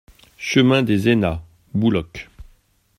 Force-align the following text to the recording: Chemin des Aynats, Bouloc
Chemin 0.39 0.81
des 0.81 1.09
Aynats, 1.09 1.43
Bouloc 1.75 2.27